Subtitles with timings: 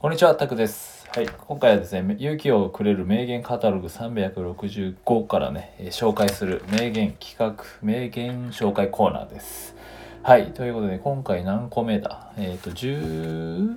[0.00, 1.08] こんにちは、タクです。
[1.12, 9.74] はい、今回はですね、勇気をくれる名言カタログ365からね、えー紹介する名言企画、名言紹介コーナーです。
[10.22, 12.32] はい、ということで、今回何個目だ？
[12.36, 13.76] えっ、と、19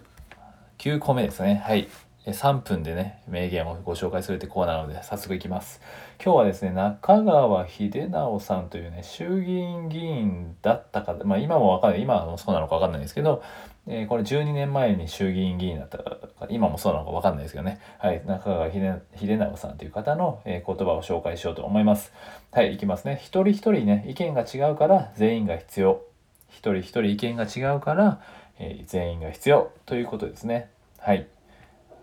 [1.00, 1.64] 個目ですね。
[1.66, 1.90] はい。
[2.28, 5.82] 3分でね、名言をご紹介するってコーナーなので、早速いきます。
[6.24, 13.42] 今日はですね、中川秀直さんというね、衆議院議員だったか、まあ今もわかんない、今もそうなのかわかんないですけど、
[13.88, 16.16] えーこれ12年前に衆議院議員だったか、
[16.50, 17.80] 今もそうなのかわかんないですけどね。
[17.98, 22.14] はい、中川秀直さんという方の、え言葉を紹介しようと思います。
[22.52, 23.16] はい、いきますね。
[23.20, 26.04] 一人一人ね、意見が違うから全員が必要。
[26.50, 28.22] 一人一人意見が違うから、
[28.60, 30.70] えー全員が必要ということですね。
[31.00, 31.26] はい。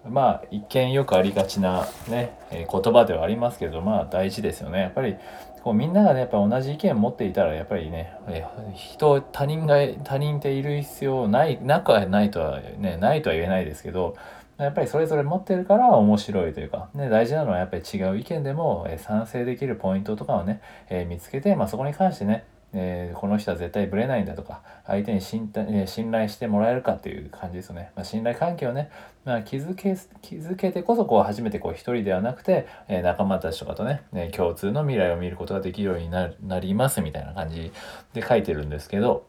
[0.06, 4.80] まあ一見よくありがちなね、えー言葉ではありますけどまあ大事ですよね。
[4.80, 5.16] やっぱり
[5.62, 14.16] こうみんながねやっぱ同じ意見を持っていたらやっぱりね、えー人他人が他人っている必要ないなくはないとはねないとは言えないですけど
[14.58, 28.91] やっぱりそれぞれ持ってるから面白いというか、ね、大事なのはやっぱり違う意見でも、えー賛成できるポイントとかをね、え見つけて、まあ、そこに関してねえーこの人は絶対ブレないんだとか相手に信頼,、えー信頼してもらえるかっていう感じですよね、まあ、信頼関係をね、
[29.24, 37.72] まあ、築け築けてこそこう初めてこう一人ではなくて、えー仲間たちとかとね、ね共通の未来を見ることができるようにななりますみたいな感じ
[38.12, 39.27] で書いてるんですけど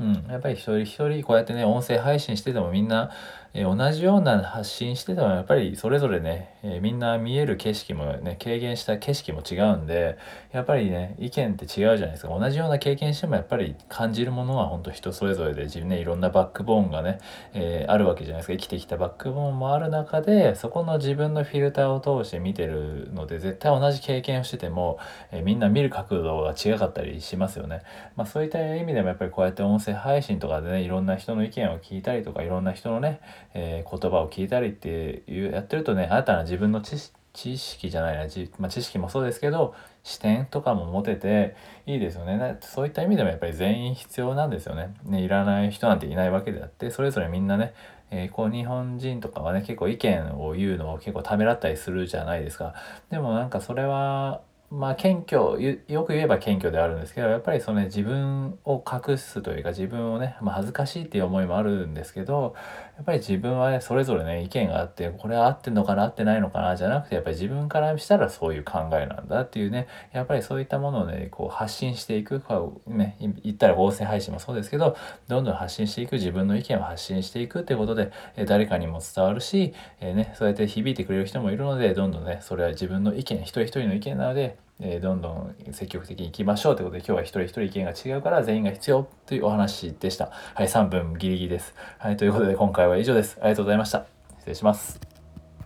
[0.00, 3.10] うん、やっぱり一人一人こうやってね音声配信しててもみんな、
[3.54, 10.18] え同じような発信しててもやっぱりそれぞれね、えみんな見える景色もね経験した景色も違うんで
[10.52, 17.18] やっぱりね意見って違うじゃないですか同じような経験してもやっぱり感じるものは本当人それぞれで自分ねいろんなバックボーンがね、
[17.54, 24.98] えーあるわけじゃないですか生きてきたバックボーンもある中でそこの自分のフィルターを通して見てるので絶対同じ経験をしてても、
[25.30, 27.82] えーみんな見る角度が違かったりしますよね。
[28.16, 33.20] まあ、そういった意味でもやっぱりこうやって音声配信とかでねいろんな人の意見を聞いたりとかいろんな人のね、
[33.54, 41.54] えー言葉を聞いたりっていうやってるとね新たな自分の知識知識じゃないな、じまあ、知識もそうですけど視点とかも持てて
[41.86, 42.56] いいですよね。
[42.60, 44.94] そういった意味でもやっぱり全員必要なんですよね。
[45.04, 47.74] ねいらない人なんていないわけであってそれぞれみんなね
[48.10, 52.74] えーこう日本人とかはね結構意見を言うのを結構ためらったりするじゃないですか。
[53.10, 54.40] でもなんかそれは
[54.70, 62.54] まあ謙虚よく言えば謙虚であるんですけどやっぱりその、ね、自分を隠すというか自分をね、まあ、恥ずかしいっていう思いもあるんですけど
[62.96, 74.96] やっぱり自分はねそれぞれね意見があってこれは合ってんのかな合ってないのかなじゃなくてやっぱり自分からしたらそういう考えなんだっていうねやっぱりそういったものをねこう発信していくこうね言ったら音声配信もそうですけど
[75.28, 78.12] どんどん発信していく自分の意見を発信していくっていうことで、
[78.46, 90.30] 誰かにも伝わるし、えーね、そうやって響いてくれる人もいるのでどんどんねそれは自分の意見一人一人の意見なのでえーどんどん積極的に行きましょうということで今日は一人一人意見が違うから全員が必要というお話でした。
[90.54, 91.74] はい、3分ギリギリです。
[91.98, 93.38] はい、ということで今回は以上です。
[93.40, 94.06] ありがとうございました。
[94.38, 95.07] 失礼します。